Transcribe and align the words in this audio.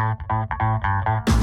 Thank 0.00 1.28
you. 1.28 1.39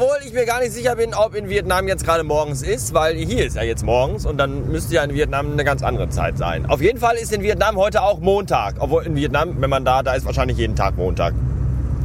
Obwohl 0.00 0.18
ich 0.24 0.32
mir 0.32 0.46
gar 0.46 0.60
nicht 0.60 0.72
sicher 0.72 0.94
bin, 0.94 1.12
ob 1.12 1.34
in 1.34 1.48
Vietnam 1.48 1.88
jetzt 1.88 2.04
gerade 2.04 2.22
morgens 2.22 2.62
ist, 2.62 2.94
weil 2.94 3.16
hier 3.16 3.44
ist 3.44 3.56
ja 3.56 3.64
jetzt 3.64 3.84
morgens 3.84 4.26
und 4.26 4.38
dann 4.38 4.70
müsste 4.70 4.94
ja 4.94 5.02
in 5.02 5.12
Vietnam 5.12 5.50
eine 5.50 5.64
ganz 5.64 5.82
andere 5.82 6.08
Zeit 6.08 6.38
sein. 6.38 6.66
Auf 6.66 6.80
jeden 6.80 7.00
Fall 7.00 7.16
ist 7.16 7.32
in 7.32 7.42
Vietnam 7.42 7.74
heute 7.76 8.02
auch 8.02 8.20
Montag. 8.20 8.76
Obwohl 8.78 9.04
in 9.06 9.16
Vietnam, 9.16 9.56
wenn 9.58 9.68
man 9.68 9.84
da, 9.84 10.04
da 10.04 10.12
ist 10.12 10.24
wahrscheinlich 10.24 10.56
jeden 10.56 10.76
Tag 10.76 10.96
Montag. 10.96 11.34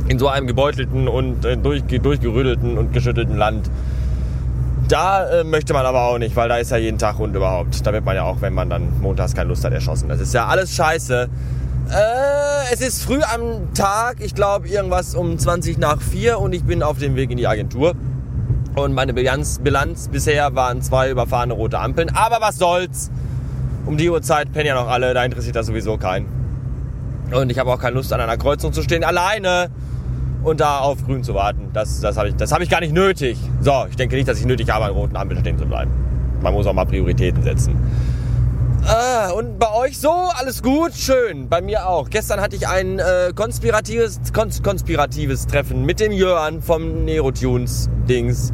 In 0.07 0.17
so 0.17 0.27
einem 0.27 0.47
gebeutelten 0.47 1.07
und 1.07 1.45
äh, 1.45 1.55
durch, 1.55 1.83
durchgerüttelten 1.83 2.79
und 2.79 2.93
geschüttelten 2.93 3.37
Land. 3.37 3.69
Da 4.87 5.41
äh, 5.41 5.43
möchte 5.43 5.73
man 5.73 5.85
aber 5.85 6.07
auch 6.07 6.17
nicht, 6.17 6.35
weil 6.35 6.49
da 6.49 6.57
ist 6.57 6.71
ja 6.71 6.77
jeden 6.77 6.97
Tag 6.97 7.19
und 7.19 7.35
überhaupt. 7.35 7.85
Da 7.85 7.93
wird 7.93 8.05
man 8.05 8.15
ja 8.15 8.23
auch, 8.23 8.41
wenn 8.41 8.55
man 8.55 8.71
dann 8.71 9.01
montags 9.01 9.35
keine 9.35 9.49
Lust 9.49 9.63
hat, 9.65 9.71
erschossen. 9.71 10.09
Das 10.09 10.19
ist 10.19 10.33
ja 10.33 10.47
alles 10.47 10.73
scheiße. 10.75 11.29
Äh, 11.89 12.73
es 12.73 12.81
ist 12.81 13.03
früh 13.03 13.21
am 13.21 13.73
Tag, 13.73 14.17
ich 14.19 14.35
glaube 14.35 14.67
irgendwas 14.67 15.15
um 15.15 15.37
20 15.37 15.77
nach 15.77 16.01
4 16.01 16.39
und 16.39 16.53
ich 16.53 16.63
bin 16.63 16.81
auf 16.81 16.97
dem 16.97 17.15
Weg 17.15 17.31
in 17.31 17.37
die 17.37 17.47
Agentur. 17.47 17.93
Und 18.75 18.93
meine 18.93 19.13
Bilanz, 19.13 19.59
Bilanz 19.59 20.07
bisher 20.07 20.55
waren 20.55 20.81
zwei 20.81 21.11
überfahrene 21.11 21.53
rote 21.53 21.79
Ampeln. 21.79 22.09
Aber 22.09 22.37
was 22.41 22.57
soll's? 22.57 23.11
Um 23.85 23.97
die 23.97 24.09
Uhrzeit 24.09 24.51
pennen 24.51 24.67
ja 24.67 24.75
noch 24.75 24.87
alle, 24.87 25.13
da 25.13 25.23
interessiert 25.23 25.55
das 25.55 25.67
sowieso 25.67 25.97
keinen. 25.97 26.25
Und 27.31 27.51
ich 27.51 27.59
habe 27.59 27.71
auch 27.71 27.79
keine 27.79 27.95
Lust 27.95 28.13
an 28.13 28.21
einer 28.21 28.37
Kreuzung 28.37 28.73
zu 28.73 28.81
stehen, 28.81 29.03
alleine 29.03 29.69
und 30.43 30.59
da 30.59 30.79
auf 30.79 31.05
grün 31.05 31.23
zu 31.23 31.33
warten. 31.35 31.69
Das, 31.73 31.99
das 31.99 32.17
habe 32.17 32.29
ich, 32.29 32.35
hab 32.35 32.61
ich 32.61 32.69
gar 32.69 32.79
nicht 32.79 32.93
nötig. 32.93 33.37
So, 33.61 33.85
ich 33.89 33.95
denke 33.95 34.15
nicht, 34.15 34.27
dass 34.27 34.39
ich 34.39 34.45
nötig 34.45 34.69
habe, 34.69 34.85
an 34.85 34.91
roten 34.91 35.15
Ampeln 35.15 35.39
stehen 35.41 35.57
zu 35.57 35.65
bleiben. 35.65 35.91
Man 36.41 36.53
muss 36.53 36.65
auch 36.65 36.73
mal 36.73 36.85
Prioritäten 36.85 37.43
setzen. 37.43 37.75
Ah, 38.85 39.29
und 39.31 39.59
bei 39.59 39.71
euch 39.71 39.97
so? 39.97 40.11
Alles 40.11 40.61
gut? 40.61 40.93
Schön. 40.93 41.47
Bei 41.47 41.61
mir 41.61 41.87
auch. 41.87 42.09
Gestern 42.09 42.41
hatte 42.41 42.57
ich 42.57 42.67
ein 42.67 42.99
äh, 42.99 43.31
konspiratives, 43.33 44.19
kons 44.33 44.61
konspiratives 44.61 45.47
Treffen 45.47 45.85
mit 45.85 46.01
dem 46.01 46.11
Jörn 46.11 46.61
vom 46.61 47.05
Nerotunes-Dings. 47.05 48.51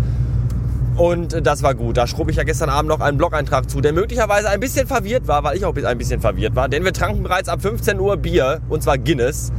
Und 0.98 1.34
äh, 1.34 1.42
das 1.42 1.64
war 1.64 1.74
gut. 1.74 1.98
Da 1.98 2.06
schrub 2.06 2.30
ich 2.30 2.36
ja 2.36 2.44
gestern 2.44 2.70
Abend 2.70 2.90
noch 2.90 3.00
einen 3.00 3.18
Blog-Eintrag 3.18 3.72
zu, 3.72 3.82
der 3.82 3.92
möglicherweise 3.92 4.50
ein 4.52 4.60
bisschen 4.60 4.86
verwirrt 4.86 5.28
war, 5.28 5.44
weil 5.44 5.58
ich 5.58 5.66
auch 5.66 5.76
ein 5.76 5.98
bisschen 5.98 6.22
verwirrt 6.22 6.56
war. 6.56 6.70
Denn 6.70 6.86
wir 6.86 6.94
tranken 6.94 7.24
bereits 7.24 7.50
ab 7.50 7.64
15 7.64 8.00
Uhr 8.00 8.16
Bier, 8.18 8.62
und 8.70 8.84
zwar 8.84 9.00
Guinness. 9.00 9.52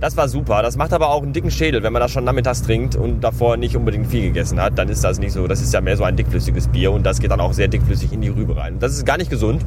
Das 0.00 0.16
war 0.16 0.28
super. 0.30 0.62
Das 0.62 0.78
macht 0.78 0.94
aber 0.94 1.10
auch 1.10 1.22
einen 1.22 1.34
dicken 1.34 1.50
Schädel, 1.50 1.82
wenn 1.82 1.92
man 1.92 2.00
das 2.00 2.10
schon 2.10 2.24
nachmittags 2.24 2.62
trinkt 2.62 2.96
und 2.96 3.20
davor 3.20 3.58
nicht 3.58 3.76
unbedingt 3.76 4.06
viel 4.06 4.22
gegessen 4.22 4.58
hat. 4.62 4.78
Dann 4.78 4.88
ist 4.88 5.04
das 5.04 5.18
nicht 5.18 5.32
so. 5.32 5.46
Das 5.46 5.60
ist 5.60 5.74
ja 5.74 5.82
mehr 5.82 5.98
so 5.98 6.04
ein 6.04 6.16
dickflüssiges 6.16 6.68
Bier 6.68 6.90
und 6.90 7.04
das 7.04 7.20
geht 7.20 7.30
dann 7.30 7.40
auch 7.40 7.52
sehr 7.52 7.68
dickflüssig 7.68 8.14
in 8.14 8.22
die 8.22 8.28
Rübe 8.28 8.56
rein. 8.56 8.78
Das 8.78 8.92
ist 8.92 9.04
gar 9.04 9.18
nicht 9.18 9.28
gesund. 9.28 9.62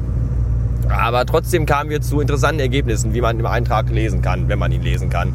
Aber 0.88 1.26
trotzdem 1.26 1.66
kamen 1.66 1.90
wir 1.90 2.00
zu 2.00 2.20
interessanten 2.20 2.60
Ergebnissen, 2.60 3.14
wie 3.14 3.20
man 3.20 3.38
im 3.38 3.46
Eintrag 3.46 3.90
lesen 3.90 4.22
kann, 4.22 4.48
wenn 4.48 4.58
man 4.58 4.72
ihn 4.72 4.82
lesen 4.82 5.10
kann. 5.10 5.34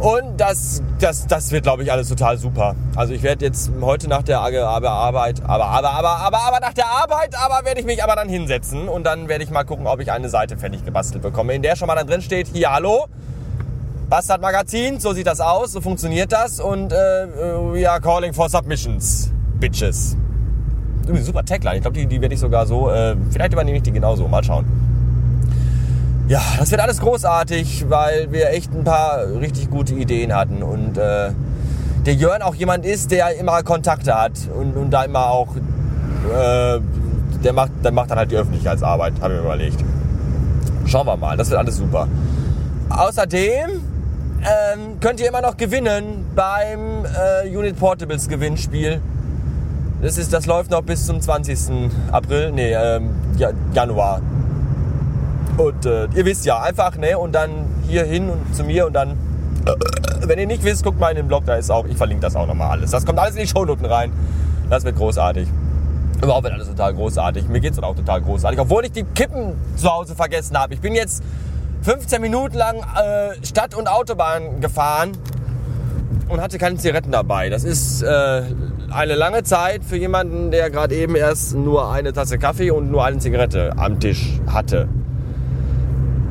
Und 0.00 0.38
das, 0.38 0.82
das, 0.98 1.26
das 1.26 1.52
wird, 1.52 1.64
glaube 1.64 1.82
ich, 1.82 1.92
alles 1.92 2.08
total 2.08 2.38
super. 2.38 2.74
Also 2.96 3.12
ich 3.12 3.22
werde 3.22 3.44
jetzt 3.44 3.70
heute 3.82 4.08
nach 4.08 4.22
der 4.22 4.40
Arbeit, 4.40 4.62
aber, 4.62 4.90
aber, 4.90 5.34
aber, 5.44 5.66
aber, 5.66 6.38
aber, 6.38 6.60
nach 6.60 6.72
der 6.72 6.86
Arbeit, 6.86 7.36
aber 7.36 7.66
werde 7.66 7.80
ich 7.80 7.86
mich 7.86 8.02
aber 8.02 8.16
dann 8.16 8.28
hinsetzen 8.30 8.88
und 8.88 9.04
dann 9.04 9.28
werde 9.28 9.44
ich 9.44 9.50
mal 9.50 9.64
gucken, 9.64 9.86
ob 9.86 10.00
ich 10.00 10.10
eine 10.10 10.30
Seite 10.30 10.56
fertig 10.56 10.86
gebastelt 10.86 11.22
bekomme, 11.22 11.54
in 11.54 11.60
der 11.60 11.76
schon 11.76 11.86
mal 11.86 11.96
dann 11.96 12.06
drin 12.06 12.22
steht, 12.22 12.48
hier, 12.48 12.72
hallo, 12.72 13.08
Bastard 14.08 14.40
Magazin, 14.40 15.00
so 15.00 15.12
sieht 15.12 15.26
das 15.26 15.40
aus, 15.40 15.72
so 15.72 15.82
funktioniert 15.82 16.32
das 16.32 16.60
und 16.60 16.92
äh, 16.92 16.96
we 16.96 17.88
are 17.88 18.00
calling 18.00 18.32
for 18.32 18.48
submissions, 18.48 19.30
bitches. 19.60 20.16
Übrigens 21.10 21.26
super 21.26 21.44
Tagline, 21.44 21.74
ich 21.74 21.82
glaube, 21.82 21.98
die, 21.98 22.06
die 22.06 22.20
werde 22.20 22.34
ich 22.34 22.40
sogar 22.40 22.66
so, 22.66 22.88
äh, 22.88 23.16
vielleicht 23.32 23.52
übernehme 23.52 23.78
ich 23.78 23.82
die 23.82 23.90
genauso, 23.90 24.28
mal 24.28 24.44
schauen. 24.44 24.64
Ja, 26.28 26.40
das 26.56 26.70
wird 26.70 26.80
alles 26.80 27.00
großartig, 27.00 27.86
weil 27.88 28.30
wir 28.30 28.50
echt 28.50 28.72
ein 28.72 28.84
paar 28.84 29.26
richtig 29.40 29.70
gute 29.70 29.94
Ideen 29.94 30.32
hatten 30.32 30.62
und 30.62 30.96
äh, 30.96 31.32
der 32.06 32.14
Jörn 32.14 32.42
auch 32.42 32.54
jemand 32.54 32.86
ist, 32.86 33.10
der 33.10 33.36
immer 33.40 33.64
Kontakte 33.64 34.14
hat 34.14 34.34
und, 34.56 34.76
und 34.76 34.92
da 34.92 35.02
immer 35.02 35.26
auch, 35.30 35.56
äh, 35.56 36.78
der, 37.42 37.52
macht, 37.54 37.72
der 37.82 37.90
macht 37.90 38.12
dann 38.12 38.18
halt 38.18 38.30
die 38.30 38.36
Öffentlichkeitsarbeit, 38.36 39.14
habe 39.20 39.34
ich 39.34 39.40
mir 39.40 39.46
überlegt. 39.46 39.84
Schauen 40.86 41.08
wir 41.08 41.16
mal, 41.16 41.36
das 41.36 41.50
wird 41.50 41.58
alles 41.58 41.76
super. 41.76 42.06
Außerdem 42.88 43.68
ähm, 44.42 45.00
könnt 45.00 45.18
ihr 45.18 45.28
immer 45.28 45.42
noch 45.42 45.56
gewinnen 45.56 46.24
beim 46.36 47.04
äh, 47.04 47.48
Unit 47.48 47.76
Portables 47.80 48.28
Gewinnspiel. 48.28 49.00
Das, 50.02 50.16
ist, 50.16 50.32
das 50.32 50.46
läuft 50.46 50.70
noch 50.70 50.82
bis 50.82 51.04
zum 51.06 51.20
20. 51.20 51.90
April, 52.10 52.52
nee, 52.52 52.72
ähm, 52.72 53.10
Januar. 53.74 54.22
Und 55.58 55.84
äh, 55.84 56.06
ihr 56.14 56.24
wisst 56.24 56.46
ja, 56.46 56.60
einfach, 56.60 56.96
ne, 56.96 57.18
und 57.18 57.32
dann 57.32 57.50
hier 57.86 58.04
hin 58.04 58.30
und 58.30 58.54
zu 58.54 58.64
mir 58.64 58.86
und 58.86 58.94
dann, 58.94 59.10
äh, 59.10 59.74
wenn 60.26 60.38
ihr 60.38 60.46
nicht 60.46 60.64
wisst, 60.64 60.84
guckt 60.84 60.98
mal 60.98 61.10
in 61.10 61.16
den 61.16 61.28
Blog, 61.28 61.44
da 61.44 61.56
ist 61.56 61.70
auch, 61.70 61.84
ich 61.84 61.98
verlinke 61.98 62.22
das 62.22 62.34
auch 62.34 62.46
nochmal 62.46 62.70
alles. 62.70 62.92
Das 62.92 63.04
kommt 63.04 63.18
alles 63.18 63.34
in 63.34 63.42
die 63.42 63.48
Shownoten 63.48 63.84
rein. 63.84 64.10
Das 64.70 64.84
wird 64.84 64.96
großartig. 64.96 65.48
Überhaupt 66.22 66.44
wird 66.44 66.54
alles 66.54 66.68
total 66.68 66.94
großartig. 66.94 67.48
Mir 67.48 67.60
geht's 67.60 67.76
dann 67.76 67.84
auch 67.84 67.96
total 67.96 68.22
großartig. 68.22 68.58
Obwohl 68.58 68.84
ich 68.86 68.92
die 68.92 69.04
Kippen 69.04 69.52
zu 69.76 69.90
Hause 69.90 70.14
vergessen 70.14 70.56
habe. 70.56 70.72
Ich 70.72 70.80
bin 70.80 70.94
jetzt 70.94 71.22
15 71.82 72.22
Minuten 72.22 72.56
lang 72.56 72.76
äh, 72.76 73.44
Stadt- 73.44 73.74
und 73.74 73.86
Autobahn 73.88 74.60
gefahren 74.60 75.12
und 76.28 76.40
hatte 76.40 76.58
keine 76.58 76.76
Zigaretten 76.76 77.10
dabei. 77.10 77.50
Das 77.50 77.64
ist 77.64 78.02
äh, 78.02 78.42
eine 78.90 79.14
lange 79.14 79.42
Zeit 79.42 79.84
für 79.84 79.96
jemanden, 79.96 80.50
der 80.50 80.70
gerade 80.70 80.94
eben 80.94 81.14
erst 81.14 81.54
nur 81.54 81.90
eine 81.90 82.12
Tasse 82.12 82.38
Kaffee 82.38 82.70
und 82.70 82.90
nur 82.90 83.04
eine 83.04 83.18
Zigarette 83.18 83.72
am 83.76 84.00
Tisch 84.00 84.40
hatte. 84.46 84.88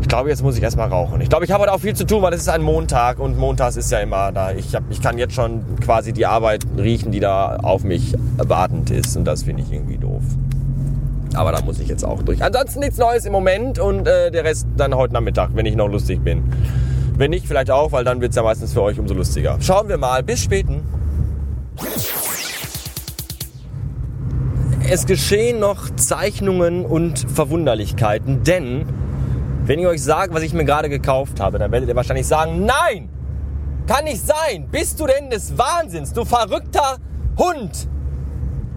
Ich 0.01 0.07
glaube, 0.07 0.29
jetzt 0.29 0.41
muss 0.41 0.57
ich 0.57 0.63
erstmal 0.63 0.89
rauchen. 0.89 1.21
Ich 1.21 1.29
glaube, 1.29 1.45
ich 1.45 1.51
habe 1.51 1.63
heute 1.63 1.73
auch 1.73 1.79
viel 1.79 1.95
zu 1.95 2.05
tun, 2.05 2.21
weil 2.21 2.33
es 2.33 2.41
ist 2.41 2.49
ein 2.49 2.61
Montag 2.61 3.19
und 3.19 3.37
montags 3.37 3.77
ist 3.77 3.91
ja 3.91 3.99
immer 3.99 4.31
da. 4.31 4.51
Ich, 4.51 4.75
hab, 4.75 4.83
ich 4.89 5.01
kann 5.01 5.17
jetzt 5.17 5.35
schon 5.35 5.63
quasi 5.81 6.13
die 6.13 6.25
Arbeit 6.25 6.65
riechen, 6.77 7.11
die 7.11 7.19
da 7.19 7.57
auf 7.57 7.83
mich 7.83 8.15
wartend 8.37 8.89
ist 8.89 9.15
und 9.15 9.25
das 9.25 9.43
finde 9.43 9.63
ich 9.63 9.71
irgendwie 9.71 9.97
doof. 9.97 10.23
Aber 11.35 11.51
da 11.51 11.61
muss 11.61 11.79
ich 11.79 11.87
jetzt 11.87 12.03
auch 12.03 12.23
durch. 12.23 12.43
Ansonsten 12.43 12.79
nichts 12.79 12.97
Neues 12.97 13.25
im 13.25 13.31
Moment 13.31 13.77
und 13.77 14.07
äh, 14.07 14.31
der 14.31 14.43
Rest 14.43 14.67
dann 14.75 14.95
heute 14.95 15.13
Nachmittag, 15.13 15.51
wenn 15.53 15.65
ich 15.65 15.75
noch 15.75 15.87
lustig 15.87 16.23
bin. 16.23 16.43
Wenn 17.15 17.29
nicht, 17.31 17.45
vielleicht 17.45 17.69
auch, 17.69 17.91
weil 17.91 18.03
dann 18.03 18.19
wird 18.21 18.31
es 18.31 18.35
ja 18.35 18.43
meistens 18.43 18.73
für 18.73 18.81
euch 18.81 18.97
umso 18.97 19.13
lustiger. 19.13 19.57
Schauen 19.61 19.89
wir 19.89 19.97
mal. 19.97 20.23
Bis 20.23 20.41
späten. 20.41 20.81
Es 24.91 25.05
geschehen 25.05 25.59
noch 25.59 25.95
Zeichnungen 25.97 26.83
und 26.83 27.19
Verwunderlichkeiten, 27.19 28.44
denn 28.44 28.88
wenn 29.63 29.77
ich 29.77 29.85
euch 29.85 30.01
sage, 30.01 30.33
was 30.33 30.41
ich 30.41 30.51
mir 30.53 30.66
gerade 30.66 30.89
gekauft 30.89 31.39
habe, 31.39 31.59
dann 31.59 31.72
werdet 31.72 31.89
ihr 31.89 31.95
wahrscheinlich 31.95 32.25
sagen, 32.25 32.66
nein, 32.66 33.07
kann 33.85 34.05
nicht 34.05 34.25
sein. 34.25 34.67
Bist 34.72 35.00
du 35.00 35.05
denn 35.05 35.29
des 35.29 35.55
Wahnsinns, 35.59 36.11
du 36.13 36.25
verrückter 36.25 36.97
Hund? 37.38 37.88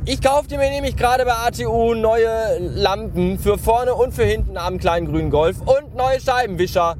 Ich 0.05 0.21
kaufte 0.21 0.59
mir 0.59 0.69
nämlich 0.69 0.97
gerade 0.97 1.25
bei 1.25 1.33
ATU 1.33 1.95
neue 1.95 2.59
Lampen 2.59 3.39
für 3.39 3.56
vorne 3.56 3.94
und 3.94 4.12
für 4.12 4.25
hinten 4.25 4.59
am 4.59 4.77
kleinen 4.77 5.06
grünen 5.06 5.31
Golf 5.31 5.62
und 5.62 5.97
neue 5.97 6.21
Scheibenwischer. 6.21 6.97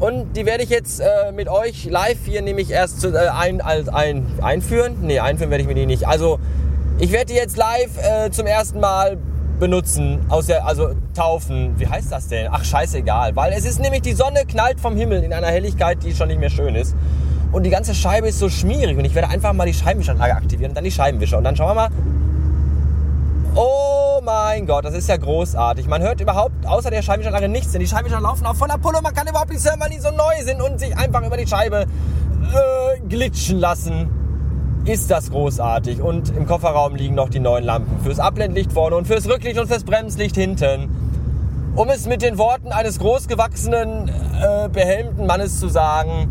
Und 0.00 0.34
die 0.34 0.46
werde 0.46 0.64
ich 0.64 0.70
jetzt 0.70 1.00
äh, 1.00 1.30
mit 1.32 1.48
euch 1.48 1.84
live 1.84 2.24
hier 2.24 2.40
nämlich 2.40 2.70
erst 2.70 3.04
äh, 3.04 3.14
ein, 3.18 3.60
ein, 3.60 3.90
ein, 3.90 4.26
einführen. 4.40 4.96
Nee, 5.02 5.20
einführen 5.20 5.50
werde 5.50 5.60
ich 5.60 5.68
mir 5.68 5.74
die 5.74 5.84
nicht. 5.84 6.08
Also 6.08 6.38
ich 6.98 7.12
werde 7.12 7.26
die 7.26 7.34
jetzt 7.34 7.56
live 7.56 7.90
äh, 7.98 8.30
zum 8.30 8.46
ersten 8.46 8.80
Mal 8.80 9.18
benutzen, 9.58 10.20
aus 10.28 10.46
der, 10.46 10.66
also 10.66 10.90
taufen. 11.14 11.74
Wie 11.78 11.86
heißt 11.86 12.10
das 12.12 12.28
denn? 12.28 12.48
Ach, 12.50 12.64
scheißegal. 12.64 13.34
Weil 13.36 13.52
es 13.52 13.64
ist 13.64 13.80
nämlich, 13.80 14.02
die 14.02 14.12
Sonne 14.12 14.44
knallt 14.46 14.80
vom 14.80 14.96
Himmel 14.96 15.22
in 15.22 15.32
einer 15.32 15.48
Helligkeit, 15.48 16.02
die 16.02 16.14
schon 16.14 16.28
nicht 16.28 16.40
mehr 16.40 16.50
schön 16.50 16.74
ist. 16.74 16.94
Und 17.52 17.64
die 17.64 17.70
ganze 17.70 17.94
Scheibe 17.94 18.28
ist 18.28 18.38
so 18.38 18.48
schmierig. 18.48 18.98
Und 18.98 19.04
ich 19.04 19.14
werde 19.14 19.28
einfach 19.28 19.52
mal 19.52 19.66
die 19.66 19.74
Scheibenwischanlage 19.74 20.34
aktivieren 20.34 20.70
und 20.70 20.76
dann 20.76 20.84
die 20.84 20.90
Scheibenwischer. 20.90 21.38
Und 21.38 21.44
dann 21.44 21.56
schauen 21.56 21.68
wir 21.68 21.74
mal. 21.74 21.88
Oh 23.56 24.20
mein 24.24 24.66
Gott, 24.66 24.84
das 24.84 24.94
ist 24.94 25.08
ja 25.08 25.16
großartig. 25.16 25.86
Man 25.86 26.02
hört 26.02 26.20
überhaupt 26.20 26.66
außer 26.66 26.90
der 26.90 27.02
Scheibenwischanlage 27.02 27.48
nichts, 27.48 27.70
denn 27.70 27.80
die 27.80 27.86
Scheibenwischer 27.86 28.20
laufen 28.20 28.46
auf 28.46 28.56
voller 28.56 28.78
Pulle. 28.78 29.00
Man 29.00 29.14
kann 29.14 29.28
überhaupt 29.28 29.50
nichts 29.50 29.64
hören, 29.64 29.78
weil 29.78 29.90
die 29.90 30.00
so 30.00 30.10
neu 30.10 30.42
sind 30.42 30.60
und 30.60 30.80
sich 30.80 30.96
einfach 30.96 31.24
über 31.24 31.36
die 31.36 31.46
Scheibe 31.46 31.82
äh, 31.82 33.00
glitschen 33.08 33.60
lassen. 33.60 34.23
Ist 34.86 35.10
das 35.10 35.30
großartig. 35.30 36.02
Und 36.02 36.28
im 36.36 36.46
Kofferraum 36.46 36.94
liegen 36.94 37.14
noch 37.14 37.30
die 37.30 37.40
neuen 37.40 37.64
Lampen. 37.64 38.00
Fürs 38.04 38.18
Abblendlicht 38.18 38.72
vorne 38.72 38.96
und 38.96 39.06
fürs 39.06 39.26
Rücklicht 39.26 39.58
und 39.58 39.66
fürs 39.66 39.84
Bremslicht 39.84 40.36
hinten. 40.36 40.90
Um 41.74 41.88
es 41.88 42.06
mit 42.06 42.20
den 42.20 42.36
Worten 42.36 42.70
eines 42.70 42.98
großgewachsenen, 42.98 44.08
äh, 44.08 44.68
behelmten 44.68 45.26
Mannes 45.26 45.58
zu 45.58 45.68
sagen, 45.68 46.28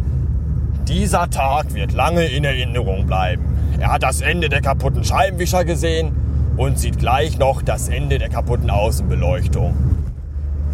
dieser 0.87 1.29
Tag 1.29 1.73
wird 1.73 1.93
lange 1.93 2.25
in 2.25 2.43
Erinnerung 2.43 3.07
bleiben. 3.07 3.57
Er 3.79 3.91
hat 3.91 4.03
das 4.03 4.21
Ende 4.21 4.49
der 4.49 4.61
kaputten 4.61 5.03
Scheibenwischer 5.03 5.65
gesehen 5.65 6.15
und 6.55 6.77
sieht 6.77 6.99
gleich 6.99 7.39
noch 7.39 7.63
das 7.63 7.89
Ende 7.89 8.19
der 8.19 8.29
kaputten 8.29 8.69
Außenbeleuchtung. 8.69 9.73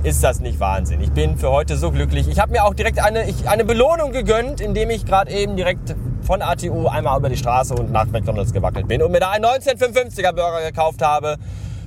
ist 0.03 0.23
das 0.23 0.39
nicht 0.39 0.59
Wahnsinn. 0.59 1.01
Ich 1.01 1.11
bin 1.11 1.37
für 1.37 1.49
heute 1.49 1.77
so 1.77 1.91
glücklich. 1.91 2.27
Ich 2.27 2.39
habe 2.39 2.51
mir 2.51 2.63
auch 2.63 2.73
direkt 2.73 2.99
eine, 2.99 3.29
ich, 3.29 3.49
eine 3.49 3.65
Belohnung 3.65 4.11
gegönnt, 4.11 4.61
indem 4.61 4.89
ich 4.89 5.05
gerade 5.05 5.31
eben 5.31 5.55
direkt 5.55 5.95
von 6.23 6.41
ATU 6.41 6.87
einmal 6.87 7.17
über 7.17 7.29
die 7.29 7.37
Straße 7.37 7.73
und 7.73 7.91
nach 7.91 8.05
McDonalds 8.07 8.53
gewackelt 8.53 8.87
bin 8.87 9.01
und 9.01 9.11
mir 9.11 9.19
da 9.19 9.31
einen 9.31 9.45
1955er 9.45 10.33
Burger 10.33 10.61
gekauft 10.65 11.01
habe. 11.01 11.37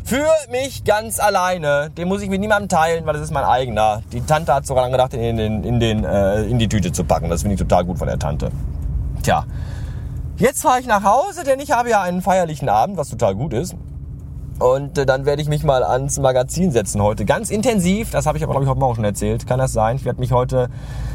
Für 0.04 0.26
mich 0.50 0.84
ganz 0.84 1.20
alleine. 1.20 1.90
Den 1.90 2.08
muss 2.08 2.22
ich 2.22 2.28
mit 2.28 2.40
niemandem 2.40 2.68
teilen, 2.68 3.06
weil 3.06 3.14
das 3.14 3.22
ist 3.22 3.30
mein 3.30 3.44
eigener. 3.44 4.02
Die 4.12 4.20
Tante 4.20 4.52
hat 4.52 4.66
sogar 4.66 4.90
gedacht, 4.90 5.14
in, 5.14 5.36
den, 5.36 5.62
in, 5.62 5.78
den, 5.78 6.04
äh, 6.04 6.42
in 6.42 6.58
die 6.58 6.68
Tüte 6.68 6.92
zu 6.92 7.04
packen. 7.04 7.30
Das 7.30 7.42
finde 7.42 7.54
ich 7.54 7.60
total 7.60 7.84
gut 7.84 7.98
von 7.98 8.08
der 8.08 8.18
Tante. 8.18 8.50
Tja, 9.22 9.44
jetzt 10.36 10.62
fahre 10.62 10.80
ich 10.80 10.86
nach 10.86 11.04
Hause, 11.04 11.44
denn 11.44 11.60
ich 11.60 11.70
habe 11.70 11.88
ja 11.88 12.02
einen 12.02 12.20
feierlichen 12.20 12.68
Abend, 12.68 12.96
was 12.96 13.10
total 13.10 13.36
gut 13.36 13.52
ist. 13.52 13.76
Und 14.62 14.96
äh, 14.96 15.06
dann 15.06 15.26
werde 15.26 15.42
ich 15.42 15.48
mich 15.48 15.64
mal 15.64 15.82
ans 15.82 16.20
Magazin 16.20 16.70
setzen 16.70 17.02
heute. 17.02 17.24
Ganz 17.24 17.50
intensiv. 17.50 18.10
Das 18.10 18.26
habe 18.26 18.38
ich 18.38 18.44
aber, 18.44 18.52
glaube 18.52 18.64
ich, 18.64 18.70
heute 18.70 18.78
Morgen 18.78 18.94
schon 18.94 19.04
erzählt. 19.04 19.46
Kann 19.46 19.58
das 19.58 19.72
sein? 19.72 19.96
Ich 19.96 20.04
werde 20.04 20.20
mich 20.20 20.30
heute... 20.30 20.68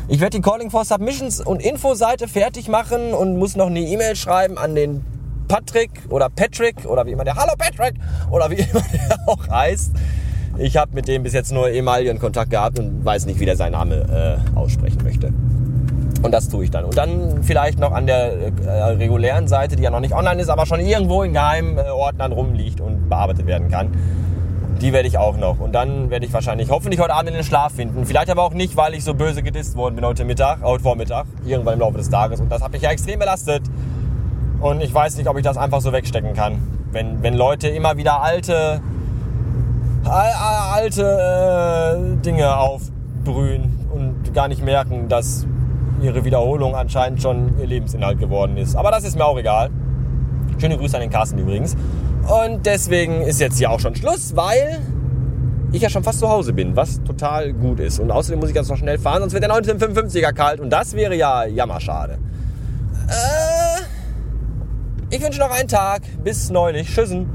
Ich 0.09 0.19
werde 0.19 0.37
die 0.37 0.41
Calling 0.41 0.69
for 0.69 0.83
Submissions 0.83 1.39
und 1.39 1.61
Infoseite 1.61 2.27
fertig 2.27 2.67
machen 2.67 3.13
und 3.13 3.37
muss 3.37 3.55
noch 3.55 3.67
eine 3.67 3.79
E-Mail 3.79 4.15
schreiben 4.17 4.57
an 4.57 4.75
den 4.75 5.05
Patrick 5.47 5.91
oder 6.09 6.29
Patrick 6.29 6.85
oder 6.85 7.05
wie 7.05 7.11
immer 7.11 7.23
der... 7.23 7.35
Hallo 7.35 7.53
Patrick! 7.57 7.95
Oder 8.29 8.49
wie 8.49 8.55
immer 8.71 8.83
der 8.93 9.17
auch 9.27 9.47
heißt. 9.49 9.91
Ich 10.57 10.75
habe 10.75 10.93
mit 10.93 11.07
dem 11.07 11.23
bis 11.23 11.31
jetzt 11.31 11.53
nur 11.53 11.69
ehemaligen 11.69 12.19
Kontakt 12.19 12.51
gehabt 12.51 12.79
und 12.79 13.05
weiß 13.05 13.27
nicht, 13.27 13.39
wie 13.39 13.45
der 13.45 13.55
seinen 13.55 13.73
Name 13.73 14.41
äh, 14.55 14.57
aussprechen 14.57 14.99
möchte. 15.03 15.31
Und 16.21 16.31
das 16.31 16.49
tue 16.49 16.63
ich 16.63 16.71
dann. 16.71 16.85
Und 16.85 16.97
dann 16.97 17.43
vielleicht 17.43 17.79
noch 17.79 17.91
an 17.91 18.07
der 18.07 18.33
äh, 18.65 18.83
regulären 18.95 19.47
Seite, 19.47 19.75
die 19.75 19.83
ja 19.83 19.91
noch 19.91 19.99
nicht 19.99 20.13
online 20.13 20.41
ist, 20.41 20.49
aber 20.49 20.65
schon 20.65 20.79
irgendwo 20.79 21.23
in 21.23 21.33
geheimen 21.33 21.77
äh, 21.77 21.89
Ordnern 21.89 22.31
rumliegt 22.31 22.81
und 22.81 23.09
bearbeitet 23.09 23.45
werden 23.45 23.69
kann. 23.69 23.91
Die 24.81 24.93
werde 24.93 25.07
ich 25.07 25.17
auch 25.17 25.37
noch. 25.37 25.59
Und 25.59 25.73
dann 25.73 26.09
werde 26.09 26.25
ich 26.25 26.33
wahrscheinlich 26.33 26.69
hoffentlich 26.69 26.99
heute 26.99 27.13
Abend 27.13 27.29
in 27.29 27.35
den 27.35 27.43
Schlaf 27.43 27.73
finden. 27.73 28.05
Vielleicht 28.05 28.29
aber 28.29 28.43
auch 28.43 28.53
nicht, 28.53 28.77
weil 28.77 28.93
ich 28.93 29.03
so 29.03 29.13
böse 29.13 29.41
gedisst 29.41 29.75
worden 29.75 29.95
bin 29.95 30.05
heute 30.05 30.23
Mittag, 30.23 30.61
heute 30.61 30.83
Vormittag, 30.83 31.25
irgendwann 31.45 31.75
im 31.75 31.79
Laufe 31.79 31.97
des 31.97 32.09
Tages. 32.09 32.39
Und 32.39 32.51
das 32.51 32.61
hat 32.61 32.71
mich 32.71 32.81
ja 32.81 32.91
extrem 32.91 33.19
belastet. 33.19 33.63
Und 34.59 34.81
ich 34.81 34.93
weiß 34.93 35.17
nicht, 35.17 35.27
ob 35.27 35.37
ich 35.37 35.43
das 35.43 35.57
einfach 35.57 35.81
so 35.81 35.93
wegstecken 35.93 36.33
kann. 36.33 36.59
Wenn, 36.91 37.21
wenn 37.21 37.35
Leute 37.35 37.67
immer 37.67 37.97
wieder 37.97 38.21
alte, 38.21 38.81
alte 40.03 41.03
äh, 41.03 42.21
Dinge 42.23 42.57
aufbrühen 42.57 43.77
und 43.93 44.33
gar 44.33 44.47
nicht 44.47 44.63
merken, 44.63 45.09
dass 45.09 45.45
ihre 46.01 46.25
Wiederholung 46.25 46.75
anscheinend 46.75 47.21
schon 47.21 47.57
ihr 47.59 47.67
Lebensinhalt 47.67 48.19
geworden 48.19 48.57
ist. 48.57 48.75
Aber 48.75 48.91
das 48.91 49.03
ist 49.03 49.17
mir 49.17 49.25
auch 49.25 49.37
egal. 49.37 49.69
Schöne 50.59 50.77
Grüße 50.77 50.95
an 50.95 51.01
den 51.01 51.09
Carsten 51.09 51.37
übrigens. 51.37 51.75
Und 52.43 52.65
deswegen 52.65 53.21
ist 53.21 53.39
jetzt 53.39 53.57
hier 53.57 53.71
auch 53.71 53.79
schon 53.79 53.95
Schluss, 53.95 54.35
weil 54.35 54.79
ich 55.71 55.81
ja 55.81 55.89
schon 55.89 56.03
fast 56.03 56.19
zu 56.19 56.29
Hause 56.29 56.53
bin, 56.53 56.75
was 56.75 57.01
total 57.03 57.53
gut 57.53 57.79
ist. 57.79 57.99
Und 57.99 58.11
außerdem 58.11 58.39
muss 58.39 58.49
ich 58.49 58.55
jetzt 58.55 58.69
noch 58.69 58.77
schnell 58.77 58.97
fahren, 58.97 59.21
sonst 59.21 59.33
wird 59.33 59.43
der 59.43 59.51
1955er 59.51 60.33
kalt 60.33 60.59
und 60.59 60.69
das 60.69 60.93
wäre 60.93 61.15
ja 61.15 61.45
jammerschade. 61.45 62.17
Äh, 63.07 65.15
ich 65.15 65.21
wünsche 65.21 65.39
noch 65.39 65.51
einen 65.51 65.67
Tag. 65.67 66.01
Bis 66.23 66.49
neulich. 66.49 66.93
Tschüssen. 66.93 67.29